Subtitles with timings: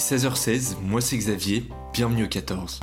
[0.00, 2.80] 16h16, moi c'est Xavier, bienvenue au 14.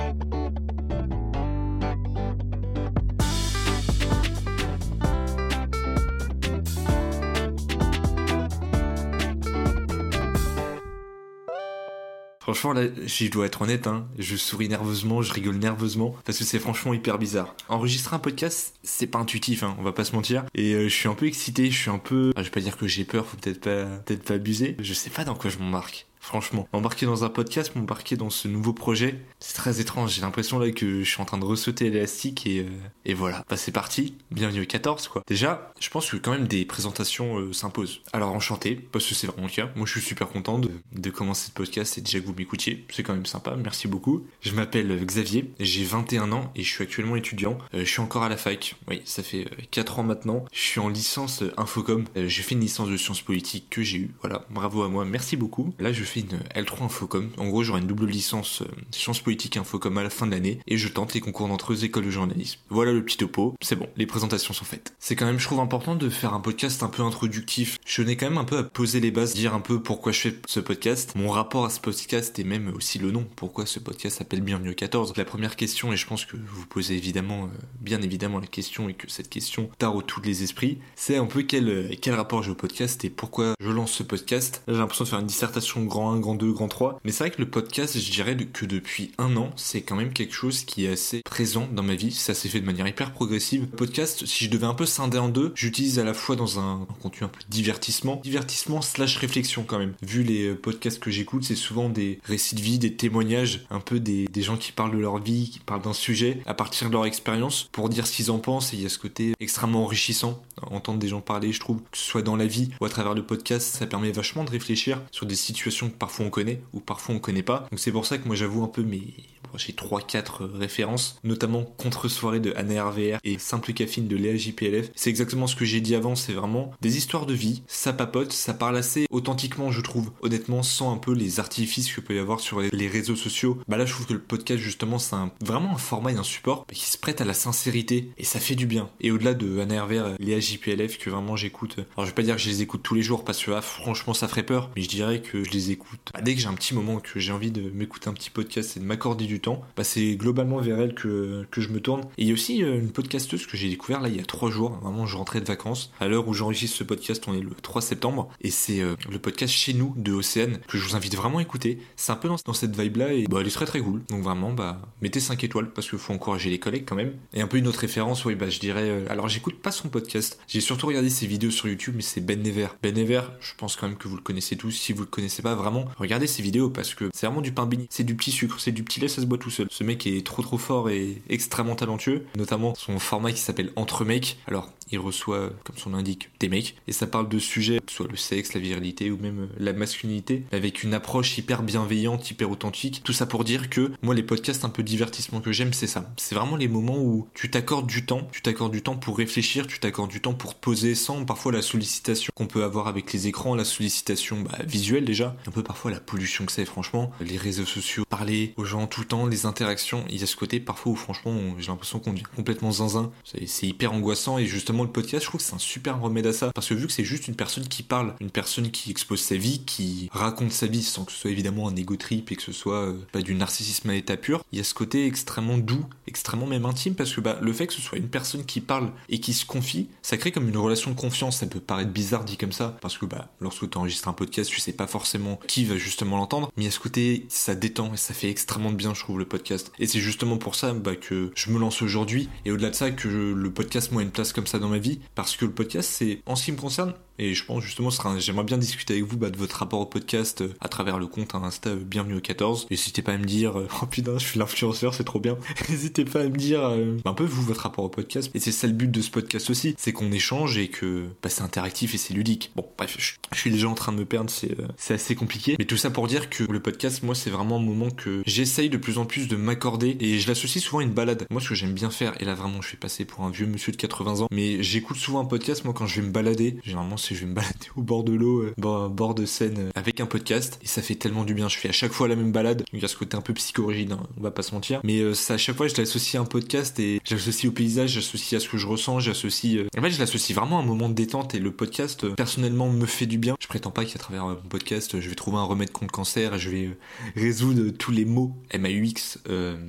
[12.38, 16.44] Franchement, là, je dois être honnête, hein, je souris nerveusement, je rigole nerveusement, parce que
[16.44, 17.54] c'est franchement hyper bizarre.
[17.68, 20.44] Enregistrer un podcast, c'est pas intuitif, hein, on va pas se mentir.
[20.54, 22.32] Et euh, je suis un peu excité, je suis un peu...
[22.36, 24.76] je vais pas dire que j'ai peur, faut peut-être pas, peut-être pas abuser.
[24.78, 26.07] Je sais pas dans quoi je m'embarque.
[26.20, 30.14] Franchement, embarquer dans un podcast, m'embarquer dans ce nouveau projet, c'est très étrange.
[30.14, 32.68] J'ai l'impression là que je suis en train de ressauter l'élastique et, euh,
[33.04, 33.44] et voilà.
[33.48, 35.22] Bah c'est parti, bienvenue au 14 quoi.
[35.26, 38.02] Déjà, je pense que quand même des présentations euh, s'imposent.
[38.12, 39.70] Alors enchanté, parce que c'est vraiment le cas.
[39.76, 42.84] Moi je suis super content de, de commencer ce podcast et déjà que vous m'écoutiez.
[42.90, 44.26] C'est quand même sympa, merci beaucoup.
[44.40, 47.58] Je m'appelle Xavier, j'ai 21 ans et je suis actuellement étudiant.
[47.74, 50.44] Euh, je suis encore à la fac, oui, ça fait 4 ans maintenant.
[50.52, 52.04] Je suis en licence Infocom.
[52.16, 54.10] j'ai fait une licence de sciences politiques que j'ai eu.
[54.20, 55.74] Voilà, bravo à moi, merci beaucoup.
[55.78, 57.30] Là je fais une L3 Infocom.
[57.38, 60.60] En gros, j'aurai une double licence euh, sciences politiques Infocom à la fin de l'année
[60.66, 62.60] et je tente les concours d'entre eux écoles de journalisme.
[62.68, 63.54] Voilà le petit topo.
[63.60, 64.94] C'est bon, les présentations sont faites.
[64.98, 67.78] C'est quand même, je trouve important de faire un podcast un peu introductif.
[67.86, 70.20] Je tenais quand même un peu à poser les bases, dire un peu pourquoi je
[70.20, 73.26] fais ce podcast, mon rapport à ce podcast et même aussi le nom.
[73.36, 75.14] Pourquoi ce podcast s'appelle Bienvenue 14.
[75.16, 78.88] La première question, et je pense que vous posez évidemment, euh, bien évidemment la question
[78.88, 82.42] et que cette question tarot tous les esprits, c'est un peu quel, euh, quel rapport
[82.42, 84.62] j'ai au podcast et pourquoi je lance ce podcast.
[84.68, 87.00] J'ai l'impression de faire une dissertation grand 1, grand 2, grand 3.
[87.04, 90.12] Mais c'est vrai que le podcast, je dirais que depuis un an, c'est quand même
[90.12, 92.12] quelque chose qui est assez présent dans ma vie.
[92.12, 93.62] Ça s'est fait de manière hyper progressive.
[93.62, 96.60] Le podcast, si je devais un peu scinder en deux, j'utilise à la fois dans
[96.60, 99.94] un, contenu un peu divertissement, divertissement slash réflexion quand même.
[100.02, 103.80] Vu les euh, podcasts que j'écoute, c'est souvent des récits de vie, des témoignages, un
[103.80, 106.88] peu des, des gens qui parlent de leur vie, qui parlent d'un sujet à partir
[106.88, 108.72] de leur expérience pour dire ce qu'ils en pensent.
[108.72, 110.40] Et il y a ce côté extrêmement enrichissant.
[110.62, 113.14] Entendre des gens parler, je trouve, que ce soit dans la vie ou à travers
[113.14, 117.14] le podcast, ça permet vachement de réfléchir sur des situations parfois on connaît ou parfois
[117.14, 117.66] on connaît pas.
[117.70, 119.14] Donc c'est pour ça que moi j'avoue un peu mes
[119.56, 124.90] j'ai 3-4 références, notamment Contre-soirée de Anna RVR et Simple Caffine de Léa JPLF.
[124.94, 128.32] C'est exactement ce que j'ai dit avant, c'est vraiment des histoires de vie, ça papote,
[128.32, 130.10] ça parle assez authentiquement, je trouve.
[130.22, 133.58] Honnêtement, sans un peu les artifices que peut y avoir sur les réseaux sociaux.
[133.68, 136.66] Bah là, je trouve que le podcast, justement, c'est vraiment un format et un support
[136.66, 138.90] qui se prête à la sincérité et ça fait du bien.
[139.00, 142.36] Et au-delà de Anna RVR, Léa JPLF, que vraiment j'écoute, alors je vais pas dire
[142.36, 144.82] que je les écoute tous les jours parce que ah, franchement, ça ferait peur, mais
[144.82, 145.77] je dirais que je les écoute
[146.22, 148.80] dès que j'ai un petit moment que j'ai envie de m'écouter un petit podcast et
[148.80, 152.02] de m'accorder du temps, bah c'est globalement vers elle que, je me tourne.
[152.18, 154.24] Et il y a aussi euh, une podcasteuse que j'ai découvert là il y a
[154.24, 154.78] trois jours.
[154.82, 155.92] Vraiment, je rentrais de vacances.
[156.00, 158.28] À l'heure où j'enregistre ce podcast, on est le 3 septembre.
[158.40, 161.42] Et c'est euh, le podcast Chez nous de Océane que je vous invite vraiment à
[161.42, 161.78] écouter.
[161.96, 164.02] C'est un peu dans, dans cette vibe là et bah, elle est très très cool.
[164.08, 167.14] Donc vraiment, bah, mettez 5 étoiles parce qu'il faut encourager les collègues quand même.
[167.32, 168.88] Et un peu une autre référence, oui, bah, je dirais.
[168.88, 170.38] Euh, alors j'écoute pas son podcast.
[170.46, 172.68] J'ai surtout regardé ses vidéos sur YouTube, mais c'est Ben Never.
[172.82, 174.70] Ben Never, je pense quand même que vous le connaissez tous.
[174.70, 175.67] Si vous le connaissez pas vraiment,
[175.98, 177.86] regardez ses vidéos parce que c'est vraiment du pain béni.
[177.90, 179.68] C'est du petit sucre, c'est du petit lait, ça se boit tout seul.
[179.70, 184.04] Ce mec est trop trop fort et extrêmement talentueux, notamment son format qui s'appelle Entre
[184.04, 184.38] mecs.
[184.46, 188.16] Alors, il reçoit, comme son indique, des mecs, et ça parle de sujets, soit le
[188.16, 193.02] sexe, la virilité ou même la masculinité, avec une approche hyper bienveillante, hyper authentique.
[193.04, 196.10] Tout ça pour dire que moi, les podcasts un peu divertissement que j'aime, c'est ça.
[196.16, 199.66] C'est vraiment les moments où tu t'accordes du temps, tu t'accordes du temps pour réfléchir,
[199.66, 203.12] tu t'accordes du temps pour te poser sans parfois la sollicitation qu'on peut avoir avec
[203.12, 207.10] les écrans, la sollicitation bah, visuelle déjà, un peu parfois la pollution que c'est, franchement,
[207.20, 210.36] les réseaux sociaux, parler aux gens tout le temps, les interactions, il y a ce
[210.36, 214.38] côté parfois où franchement j'ai l'impression qu'on devient complètement zinzin, c'est hyper angoissant.
[214.38, 216.50] Et justement le podcast je trouve que c'est un super remède à ça.
[216.54, 219.36] Parce que vu que c'est juste une personne qui parle, une personne qui expose sa
[219.36, 222.42] vie, qui raconte sa vie sans que ce soit évidemment un ego trip et que
[222.42, 225.58] ce soit euh, pas du narcissisme à l'état pur, il y a ce côté extrêmement
[225.58, 228.60] doux, extrêmement même intime parce que bah, le fait que ce soit une personne qui
[228.60, 231.90] parle et qui se confie, ça crée comme une relation de confiance, ça peut paraître
[231.90, 234.86] bizarre dit comme ça parce que bah lorsque tu enregistres un podcast tu sais pas
[234.86, 238.14] forcément qui va justement l'entendre, mais il y a ce côté ça détend et ça
[238.14, 239.72] fait extrêmement de bien je trouve le podcast.
[239.78, 242.28] Et c'est justement pour ça bah, que je me lance aujourd'hui.
[242.44, 245.00] Et au-delà de ça que le podcast moi une place comme ça dans ma vie
[245.14, 248.44] parce que le podcast c'est en ce qui me concerne et je pense justement, j'aimerais
[248.44, 251.34] bien discuter avec vous bah, de votre rapport au podcast euh, à travers le compte
[251.34, 252.68] Insta euh, Bienvenue au 14.
[252.70, 255.36] N'hésitez pas à me dire, euh, oh putain, je suis l'influenceur, c'est trop bien.
[255.68, 256.62] N'hésitez pas à me dire
[257.04, 258.30] un peu vous votre rapport au podcast.
[258.34, 261.28] Et c'est ça le but de ce podcast aussi, c'est qu'on échange et que bah,
[261.28, 262.52] c'est interactif et c'est ludique.
[262.54, 264.30] Bon, bref, je, suis déjà en train de me perdre,
[264.76, 265.56] c'est assez compliqué.
[265.58, 268.70] Mais tout ça pour dire que le podcast, moi, c'est vraiment un moment que j'essaye
[268.70, 271.26] de plus en plus de m'accorder et je l'associe souvent à une balade.
[271.30, 273.46] Moi, ce que j'aime bien faire, et là vraiment, je vais passer pour un vieux
[273.46, 276.56] monsieur de 80 ans, mais j'écoute souvent un podcast, moi, quand je vais me balader.
[276.62, 280.06] Généralement, je vais me balader au bord de l'eau, euh, bord de Seine, avec un
[280.06, 280.58] podcast.
[280.62, 281.48] Et ça fait tellement du bien.
[281.48, 282.64] Je fais à chaque fois la même balade.
[282.72, 284.80] Il y a ce côté un peu psychorigide, hein, on va pas se mentir.
[284.84, 288.40] Mais ça, à chaque fois, je l'associe à un podcast et j'associe au paysage, j'associe
[288.40, 289.66] à ce que je ressens, j'associe.
[289.76, 292.86] En fait, je l'associe vraiment à un moment de détente et le podcast, personnellement, me
[292.86, 293.36] fait du bien.
[293.40, 296.34] Je prétends pas qu'à travers mon podcast, je vais trouver un remède contre le cancer
[296.34, 296.70] et je vais
[297.16, 299.18] résoudre tous les mots MAUX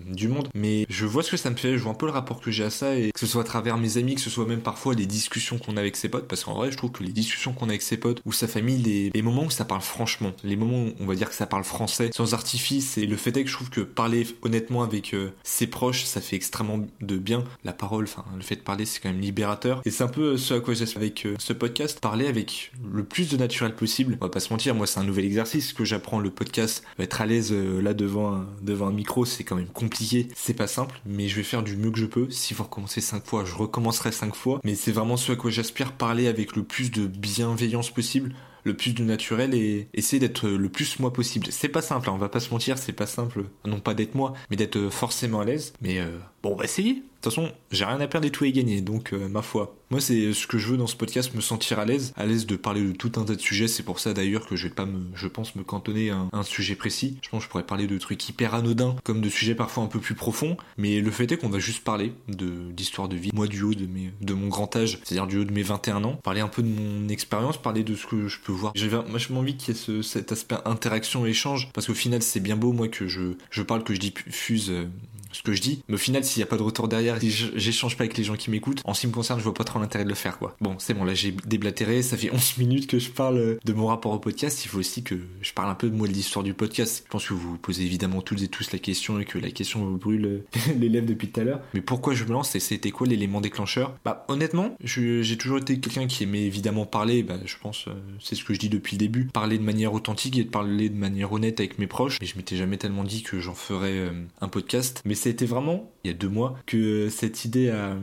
[0.07, 0.49] du monde.
[0.55, 2.51] Mais je vois ce que ça me fait, je vois un peu le rapport que
[2.51, 4.61] j'ai à ça et que ce soit à travers mes amis, que ce soit même
[4.61, 7.11] parfois les discussions qu'on a avec ses potes, parce qu'en vrai, je trouve que les
[7.11, 10.31] discussions qu'on a avec ses potes ou sa famille, les, moments où ça parle franchement,
[10.43, 13.35] les moments où on va dire que ça parle français, sans artifice, et le fait
[13.37, 17.17] est que je trouve que parler honnêtement avec euh, ses proches, ça fait extrêmement de
[17.17, 17.43] bien.
[17.63, 19.81] La parole, enfin, le fait de parler, c'est quand même libérateur.
[19.85, 23.03] Et c'est un peu ce à quoi j'espère avec euh, ce podcast, parler avec le
[23.03, 24.17] plus de naturel possible.
[24.21, 26.83] On va pas se mentir, moi, c'est un nouvel exercice que j'apprends le podcast.
[26.97, 30.53] Être à l'aise euh, là devant un, devant un micro, c'est quand même compliqué, c'est
[30.53, 32.29] pas simple, mais je vais faire du mieux que je peux.
[32.29, 34.59] S'il faut recommencer cinq fois, je recommencerai cinq fois.
[34.63, 38.33] Mais c'est vraiment ce à quoi j'aspire parler avec le plus de bienveillance possible
[38.63, 41.47] le plus de naturel et essayer d'être le plus moi possible.
[41.49, 44.15] C'est pas simple, hein, on va pas se mentir, c'est pas simple, non pas d'être
[44.15, 45.73] moi, mais d'être forcément à l'aise.
[45.81, 47.03] Mais euh, bon, on va essayer.
[47.19, 49.75] De toute façon, j'ai rien à perdre et tout à gagner, donc euh, ma foi.
[49.91, 52.45] Moi, c'est ce que je veux dans ce podcast, me sentir à l'aise, à l'aise
[52.45, 53.67] de parler de tout un tas de sujets.
[53.67, 56.43] C'est pour ça d'ailleurs que je vais pas me, je pense, me cantonner à un,
[56.43, 57.17] sujet précis.
[57.21, 59.87] Je pense que je pourrais parler de trucs hyper anodins, comme de sujets parfois un
[59.87, 60.55] peu plus profonds.
[60.77, 63.73] Mais le fait est qu'on va juste parler de d'histoire de vie, moi du haut
[63.73, 66.61] de mes, mon grand âge, c'est-à-dire du haut de mes 21 ans, parler un peu
[66.61, 68.71] de mon expérience, parler de ce que je peux voir.
[68.75, 72.39] J'ai vachement envie qu'il y ait ce, cet aspect interaction échange, parce qu'au final, c'est
[72.39, 74.87] bien beau moi que je, je parle, que je diffuse euh,
[75.31, 75.83] ce que je dis.
[75.87, 78.23] Mais au final, s'il n'y a pas de retour derrière, si j'échange pas avec les
[78.23, 80.15] gens qui m'écoutent, en ce qui me concerne, je vois pas trop l'intérêt de le
[80.15, 80.55] faire, quoi.
[80.61, 83.87] Bon, c'est bon, là j'ai déblatéré, ça fait 11 minutes que je parle de mon
[83.87, 84.63] rapport au podcast.
[84.65, 87.03] Il faut aussi que je parle un peu de moi de l'histoire du podcast.
[87.05, 89.51] Je pense que vous vous posez évidemment toutes et tous la question et que la
[89.51, 90.43] question brûle
[90.79, 91.61] les lèvres depuis tout à l'heure.
[91.73, 93.95] Mais pourquoi je me lance et c'était quoi l'élément déclencheur?
[94.05, 98.35] Bah, honnêtement, j'ai toujours été quelqu'un qui aimait évidemment parler, bah, je pense, euh, c'est
[98.35, 100.97] ce que je dis depuis le début, parler de manière authentique et de parler de
[100.97, 102.17] manière honnête avec mes proches.
[102.21, 104.11] Mais je m'étais jamais tellement dit que j'en ferais euh,
[104.41, 105.01] un podcast.
[105.05, 107.95] Mais été vraiment il y a deux mois que cette idée a,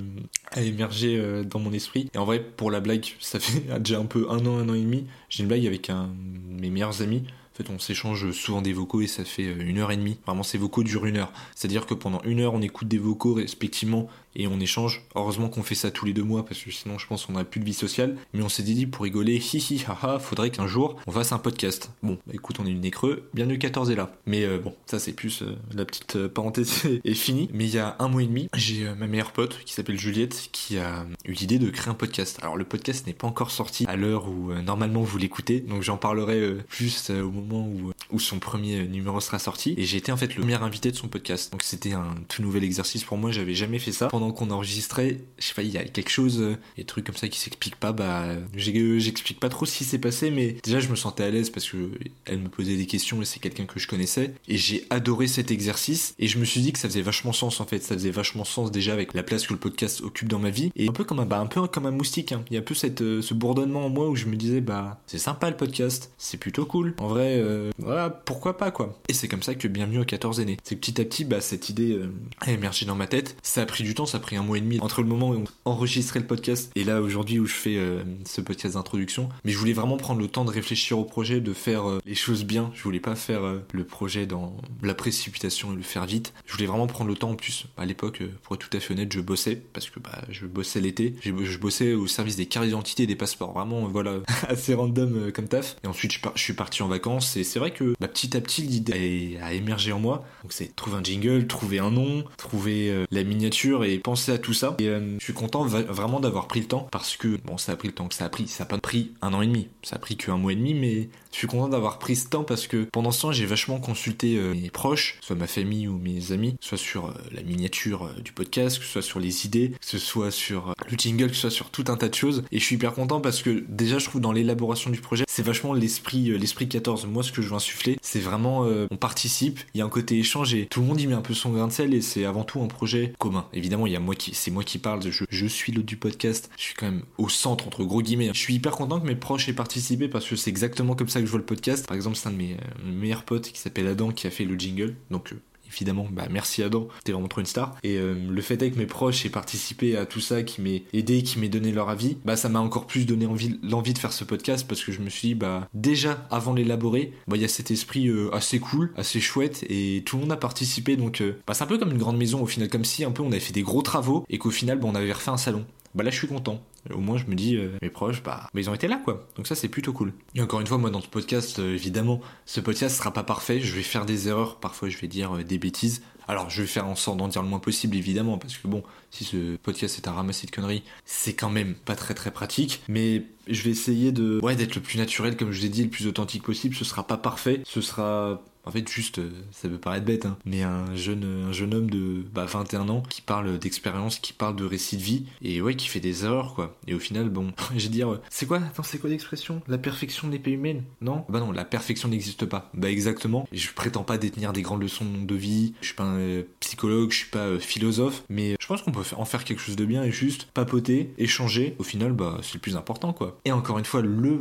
[0.60, 2.10] émergé euh, dans mon esprit.
[2.14, 4.74] Et en vrai, pour la blague, ça fait déjà un peu un an, un an
[4.74, 5.06] et demi.
[5.28, 6.10] J'ai une blague avec un
[6.48, 7.24] mes meilleurs amis.
[7.56, 10.19] En fait, on s'échange souvent des vocaux et ça fait euh, une heure et demie.
[10.26, 11.32] Vraiment, ces vocaux durent une heure.
[11.55, 15.03] C'est-à-dire que pendant une heure, on écoute des vocaux respectivement et on échange.
[15.14, 17.44] Heureusement qu'on fait ça tous les deux mois parce que sinon je pense qu'on n'a
[17.44, 18.17] plus de vie sociale.
[18.35, 21.91] Mais on s'est dit pour rigoler, hihi haha, faudrait qu'un jour on fasse un podcast.
[22.03, 24.12] Bon, bah, écoute, on est une nez creux, bienvenue 14 est là.
[24.26, 27.49] Mais euh, bon, ça c'est plus euh, la petite parenthèse est finie.
[27.52, 30.50] Mais il y a un mois et demi, j'ai ma meilleure pote qui s'appelle Juliette
[30.52, 32.38] qui a eu l'idée de créer un podcast.
[32.43, 35.97] Alors le podcast n'est pas encore sorti à l'heure où normalement vous l'écoutez, donc j'en
[35.97, 39.75] parlerai plus au moment où, où son premier numéro sera sorti.
[39.76, 41.52] Et j'ai été en fait le premier invité de son podcast.
[41.52, 44.08] Donc c'était un tout nouvel exercice pour moi, j'avais jamais fait ça.
[44.08, 47.16] Pendant qu'on enregistrait, je sais pas, il y a quelque chose, euh, des trucs comme
[47.16, 50.88] ça qui s'expliquent pas, bah, j'explique pas trop ce qui s'est passé, mais déjà je
[50.88, 51.90] me sentais à l'aise parce que
[52.25, 55.50] elle me posait des questions et c'est quelqu'un que je connaissais, et j'ai adoré cet
[55.50, 58.10] exercice, et je me suis dit que ça faisait vachement sens en fait, ça faisait
[58.10, 60.92] vachement sens déjà avec la place que le podcast occupe dans ma vie, et un
[60.92, 62.44] peu comme un, bah, un peu comme un moustique, hein.
[62.50, 64.60] il y a un peu cette, euh, ce bourdonnement en moi où je me disais,
[64.60, 68.99] bah, c'est sympa le podcast, c'est plutôt cool, en vrai, euh, voilà, pourquoi pas quoi.
[69.09, 70.56] Et c'est comme ça que bienvenue aux 14 aînés.
[70.65, 72.00] C'est petit à petit, bah, cette idée
[72.41, 74.59] a émergé dans ma tête, ça a pris du temps, ça a pris un mois
[74.59, 77.55] et demi entre le moment où on enregistrait le podcast et là aujourd'hui où je
[77.55, 79.29] fais euh, ce podcast d'introduction.
[79.44, 82.15] Mais je voulais vraiment prendre le temps de réfléchir au projet, de faire euh, les
[82.15, 82.71] choses bien.
[82.75, 86.33] Je voulais pas faire euh, le projet dans la précipitation et le faire vite.
[86.47, 87.67] Je voulais vraiment prendre le temps en plus.
[87.77, 90.81] À l'époque, pour être tout à fait honnête, je bossais parce que bah, je bossais
[90.81, 91.15] l'été.
[91.23, 93.53] Je bossais au service des cartes d'identité et des passeports.
[93.53, 95.77] Vraiment, voilà, assez random comme taf.
[95.85, 98.62] Et ensuite, je, suis parti en vacances et c'est vrai que bah, petit à petit,
[98.62, 100.25] l'idée a, émergé en moi.
[100.43, 104.52] Donc c'est trouver un jingle, trouver un nom, trouver la miniature et penser à tout
[104.52, 104.76] ça.
[104.78, 107.76] Et euh, je suis content vraiment d'avoir pris le temps parce que, bon, ça a
[107.76, 108.49] pris le temps que ça a pris.
[108.49, 109.68] Ça a pas pris un an et demi.
[109.83, 112.45] Ça a pris qu'un mois et demi, mais je suis content d'avoir pris ce temps
[112.45, 115.99] parce que pendant ce temps, j'ai vachement consulté euh, mes proches, soit ma famille ou
[115.99, 119.99] mes amis, soit sur euh, la miniature du podcast, soit sur les idées, que ce
[119.99, 122.45] soit sur le jingle, que ce soit sur tout un tas de choses.
[122.52, 125.42] Et je suis hyper content parce que déjà, je trouve dans l'élaboration du projet, c'est
[125.42, 127.06] vachement l'esprit, l'esprit 14.
[127.16, 130.18] Moi, ce que je veux insuffler, c'est vraiment, on participe, il y a un côté
[130.18, 132.26] échange et tout le monde y met un peu son grain de sel et c'est
[132.26, 133.46] avant tout un projet commun.
[133.54, 136.50] Évidemment, il y a moi qui, c'est moi qui parle, je, suis l'autre du podcast,
[136.58, 138.28] je suis quand même au centre, entre gros guillemets.
[138.35, 141.20] Je suis hyper content que mes proches aient participé parce que c'est exactement comme ça
[141.20, 141.87] que je vois le podcast.
[141.87, 144.44] Par exemple, c'est un de mes euh, meilleurs potes qui s'appelle Adam qui a fait
[144.44, 144.94] le jingle.
[145.11, 145.40] Donc, euh,
[145.76, 147.76] évidemment, bah merci Adam, t'es vraiment trop une star.
[147.83, 150.85] Et euh, le fait est que mes proches aient participé à tout ça, qui m'aient
[150.92, 153.99] aidé, qui m'aient donné leur avis, bah ça m'a encore plus donné envie, l'envie de
[153.99, 157.42] faire ce podcast parce que je me suis dit, bah déjà avant l'élaborer, bah il
[157.42, 161.23] y a cet esprit assez cool, assez chouette et tout le monde a participé donc
[161.47, 163.28] bah c'est un peu comme une grande maison au final, comme si un peu on
[163.28, 165.64] avait fait des gros travaux et qu'au final bah, on avait refait un salon
[165.97, 166.62] bah là je suis content.
[166.93, 169.26] Au moins je me dis, euh, mes proches, bah, ils ont été là quoi.
[169.37, 170.12] Donc ça c'est plutôt cool.
[170.35, 173.61] Et encore une fois, moi dans ce podcast, euh, évidemment, ce podcast sera pas parfait.
[173.61, 176.02] Je vais faire des erreurs, parfois je vais dire euh, des bêtises.
[176.28, 178.83] Alors je vais faire en sorte d'en dire le moins possible évidemment, parce que bon,
[179.11, 182.83] si ce podcast est un ramassis de conneries, c'est quand même pas très très pratique.
[182.88, 185.90] Mais je vais essayer de, ouais, d'être le plus naturel, comme je l'ai dit, le
[185.90, 186.75] plus authentique possible.
[186.75, 190.37] Ce sera pas parfait, ce sera en fait, juste, euh, ça peut paraître bête, hein,
[190.44, 194.56] mais un jeune, un jeune homme de bah, 21 ans qui parle d'expérience, qui parle
[194.56, 196.76] de récit de vie, et ouais, qui fait des erreurs, quoi.
[196.87, 198.58] Et au final, bon, je vais dire, euh, c'est quoi?
[198.58, 199.62] Attends, c'est quoi l'expression?
[199.68, 200.82] La perfection n'est pas humaine?
[201.00, 201.25] Non?
[201.28, 202.70] Bah non, la perfection n'existe pas.
[202.75, 203.49] Bah exactement.
[203.52, 207.12] Je prétends pas détenir des grandes leçons de vie, je suis pas un euh, psychologue,
[207.12, 210.02] je suis pas philosophe, mais je pense qu'on peut en faire quelque chose de bien
[210.02, 211.76] et juste papoter, échanger.
[211.78, 213.38] Au final, bah c'est le plus important, quoi.
[213.44, 214.40] Et encore une fois, le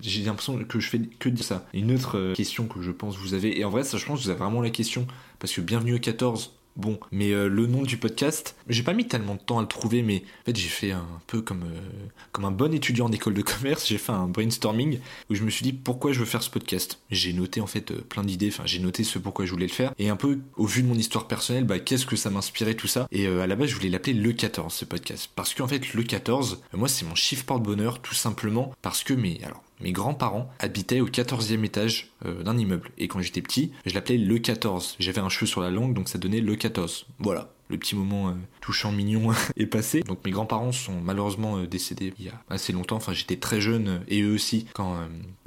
[0.00, 1.66] j'ai l'impression que je fais que dire ça.
[1.72, 4.20] Une autre euh, question que je pense vous avez, et en vrai, ça, je pense
[4.20, 5.06] que vous avez vraiment la question,
[5.38, 9.06] parce que bienvenue au 14, Bon, mais euh, le nom du podcast, j'ai pas mis
[9.06, 12.08] tellement de temps à le trouver, mais en fait j'ai fait un peu comme, euh,
[12.32, 14.98] comme un bon étudiant en école de commerce, j'ai fait un brainstorming
[15.30, 16.98] où je me suis dit pourquoi je veux faire ce podcast?
[17.12, 19.94] J'ai noté en fait plein d'idées, enfin j'ai noté ce pourquoi je voulais le faire,
[20.00, 22.88] et un peu au vu de mon histoire personnelle, bah, qu'est-ce que ça m'inspirait tout
[22.88, 25.94] ça, et à la base je voulais l'appeler le 14 ce podcast, parce qu'en fait
[25.94, 30.50] le 14, moi c'est mon chiffre porte-bonheur tout simplement, parce que mais alors mes grands-parents
[30.58, 32.90] habitaient au 14e étage euh, d'un immeuble.
[32.98, 34.96] Et quand j'étais petit, je l'appelais le 14.
[34.98, 37.06] J'avais un cheveu sur la langue, donc ça donnait le 14.
[37.18, 40.00] Voilà le petit moment euh, touchant mignon est passé.
[40.00, 42.96] Donc mes grands-parents sont malheureusement euh, décédés il y a assez longtemps.
[42.96, 44.96] Enfin j'étais très jeune euh, et eux aussi quand,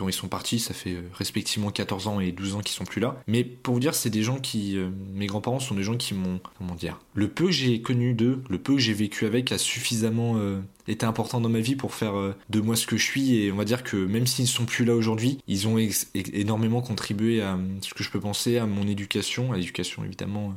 [0.05, 0.59] ils sont partis.
[0.59, 3.21] Ça fait respectivement 14 ans et 12 ans qu'ils sont plus là.
[3.27, 4.77] Mais pour vous dire, c'est des gens qui...
[5.13, 6.39] mes grands-parents sont des gens qui m'ont...
[6.57, 9.57] Comment dire Le peu que j'ai connu d'eux, le peu que j'ai vécu avec a
[9.57, 10.39] suffisamment
[10.87, 12.13] été important dans ma vie pour faire
[12.49, 13.35] de moi ce que je suis.
[13.35, 15.77] Et on va dire que même s'ils ne sont plus là aujourd'hui, ils ont
[16.15, 20.55] énormément contribué à ce que je peux penser, à mon éducation, à l'éducation évidemment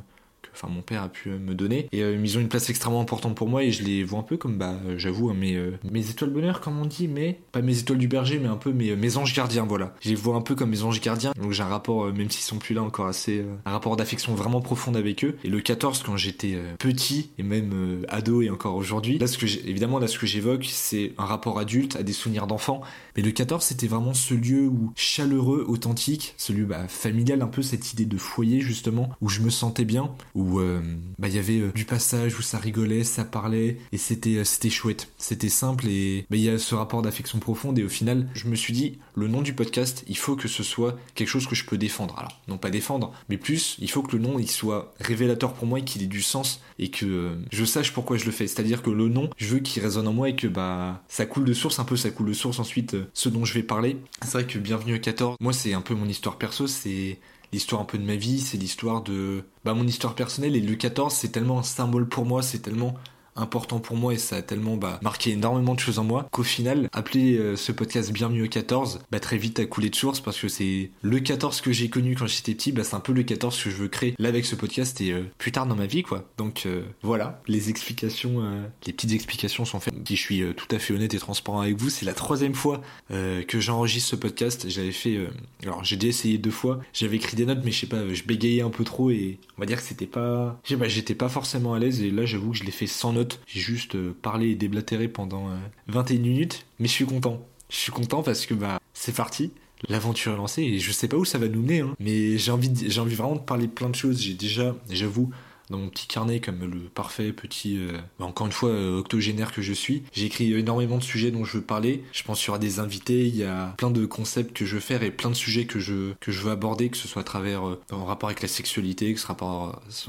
[0.53, 1.87] enfin mon père a pu euh, me donner.
[1.91, 4.23] Et euh, ils ont une place extrêmement importante pour moi et je les vois un
[4.23, 7.61] peu comme, bah, euh, j'avoue, hein, mes, mes étoiles bonheur, comme on dit, mais pas
[7.61, 9.93] mes étoiles du berger, mais un peu mes, anges gardiens, voilà.
[10.01, 11.33] Je les vois un peu comme mes anges gardiens.
[11.41, 14.61] Donc j'ai un rapport, même s'ils sont plus là encore assez, un rapport d'affection vraiment
[14.61, 15.37] profonde avec eux.
[15.43, 19.45] Et le 14, quand j'étais petit et même ado et encore aujourd'hui, là, ce que
[19.45, 22.81] évidemment, là, ce que j'évoque, c'est un rapport adulte à des souvenirs d'enfant.
[23.15, 27.47] Mais le 14, c'était vraiment ce lieu où chaleureux, authentique, ce lieu bah, familial, un
[27.47, 30.11] peu cette idée de foyer justement, où je me sentais bien,
[30.59, 30.81] euh,
[31.19, 34.43] bah, il y avait euh, du passage où ça rigolait, ça parlait et c'était euh,
[34.43, 35.09] c'était chouette.
[35.17, 38.47] C'était simple et bah, il y a ce rapport d'affection profonde et au final, je
[38.47, 41.55] me suis dit le nom du podcast, il faut que ce soit quelque chose que
[41.55, 42.17] je peux défendre.
[42.17, 45.67] Alors, non pas défendre, mais plus, il faut que le nom il soit révélateur pour
[45.67, 48.47] moi et qu'il ait du sens et que je sache pourquoi je le fais.
[48.47, 51.45] C'est-à-dire que le nom, je veux qu'il résonne en moi et que bah ça coule
[51.45, 53.97] de source un peu, ça coule de source ensuite ce dont je vais parler.
[54.21, 57.19] C'est vrai que Bienvenue au 14, moi c'est un peu mon histoire perso, c'est
[57.53, 60.75] l'histoire un peu de ma vie, c'est l'histoire de bah, mon histoire personnelle et le
[60.75, 62.95] 14 c'est tellement un symbole pour moi, c'est tellement
[63.35, 66.43] important pour moi et ça a tellement bah, marqué énormément de choses en moi qu'au
[66.43, 70.19] final, appeler euh, ce podcast Bienvenue au 14, bah, très vite a coulé de source
[70.19, 73.13] parce que c'est le 14 que j'ai connu quand j'étais petit, bah, c'est un peu
[73.13, 75.75] le 14 que je veux créer là avec ce podcast et euh, plus tard dans
[75.75, 76.29] ma vie quoi.
[76.37, 78.41] Donc euh, voilà, les explications,
[78.85, 79.93] les petites explications sont faites.
[80.07, 82.81] Si je suis tout à fait honnête et transparent avec vous, c'est la troisième fois
[83.09, 84.69] que j'enregistre ce podcast.
[84.69, 85.17] J'avais fait,
[85.63, 88.23] alors j'ai déjà essayé deux fois, j'avais écrit des notes mais je sais pas, je
[88.23, 91.79] bégayais un peu trop et on va dire que c'était pas, j'étais pas forcément à
[91.79, 94.55] l'aise et là j'avoue que je l'ai fait sans notes j'ai juste euh, parlé et
[94.55, 95.49] déblatéré pendant
[95.87, 97.45] 21 euh, minutes, mais je suis content.
[97.69, 99.51] Je suis content parce que bah c'est parti.
[99.89, 101.95] L'aventure est lancée et je sais pas où ça va nous mener, hein.
[101.99, 104.21] mais j'ai envie, j'ai envie vraiment de parler plein de choses.
[104.21, 105.31] J'ai déjà, j'avoue,
[105.71, 109.51] dans mon petit carnet comme le parfait petit, euh, bah, encore une fois, euh, octogénaire
[109.51, 110.03] que je suis.
[110.13, 112.03] J'ai écrit énormément de sujets dont je veux parler.
[112.11, 114.75] Je pense qu'il y aura des invités, il y a plein de concepts que je
[114.75, 117.21] veux faire et plein de sujets que je, que je veux aborder, que ce soit
[117.21, 119.27] à travers, euh, en rapport avec la sexualité, que ce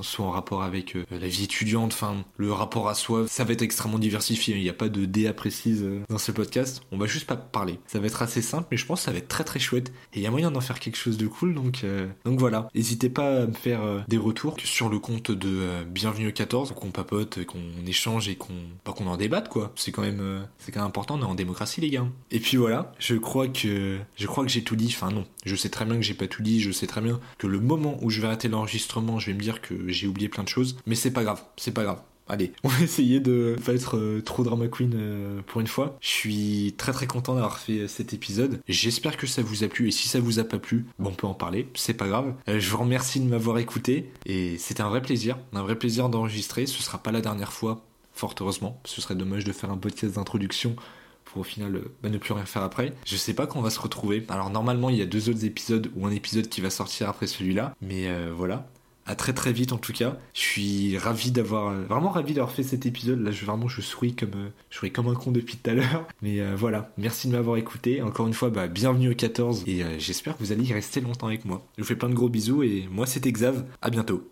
[0.02, 3.26] soit en rapport avec la vie étudiante, enfin, le rapport à soi.
[3.28, 4.56] Ça va être extrêmement diversifié.
[4.56, 6.82] Il n'y a pas de DA précise dans ce podcast.
[6.90, 7.78] On va juste pas parler.
[7.86, 9.92] Ça va être assez simple, mais je pense que ça va être très très chouette.
[10.12, 11.84] Et il y a moyen d'en faire quelque chose de cool, donc,
[12.24, 12.68] donc voilà.
[12.74, 16.72] N'hésitez pas à me faire des retours sur le compte de euh, bienvenue au 14,
[16.72, 18.54] qu'on papote, qu'on échange et qu'on
[18.84, 19.72] pas qu'on en débatte quoi.
[19.76, 22.06] C'est quand même euh, c'est quand même important, on est en démocratie les gars.
[22.30, 24.92] Et puis voilà, je crois que je crois que j'ai tout dit.
[24.94, 27.20] Enfin non, je sais très bien que j'ai pas tout dit, je sais très bien
[27.38, 30.28] que le moment où je vais arrêter l'enregistrement, je vais me dire que j'ai oublié
[30.28, 32.00] plein de choses, mais c'est pas grave, c'est pas grave.
[32.28, 35.96] Allez, on va essayer de pas être euh, trop drama queen euh, pour une fois.
[36.00, 38.60] Je suis très très content d'avoir fait euh, cet épisode.
[38.68, 41.14] J'espère que ça vous a plu et si ça vous a pas plu, bon, on
[41.14, 42.34] peut en parler, c'est pas grave.
[42.46, 46.66] je vous remercie de m'avoir écouté et c'était un vrai plaisir, un vrai plaisir d'enregistrer.
[46.66, 48.80] Ce sera pas la dernière fois, fort heureusement.
[48.84, 50.76] Ce serait dommage de faire un podcast d'introduction
[51.24, 52.94] pour au final bah, ne plus rien faire après.
[53.04, 54.24] Je sais pas quand on va se retrouver.
[54.28, 57.26] Alors normalement il y a deux autres épisodes ou un épisode qui va sortir après
[57.26, 58.66] celui-là, mais voilà
[59.14, 60.16] Très très vite en tout cas.
[60.34, 63.20] Je suis ravi d'avoir, vraiment ravi d'avoir fait cet épisode.
[63.20, 66.06] Là, je, vraiment, je souris comme, je souris comme un con depuis tout à l'heure.
[66.22, 68.02] Mais voilà, merci de m'avoir écouté.
[68.02, 71.26] Encore une fois, bah, bienvenue au 14 et j'espère que vous allez y rester longtemps
[71.26, 71.66] avec moi.
[71.76, 73.64] Je vous fais plein de gros bisous et moi c'était Xav.
[73.80, 74.31] À bientôt.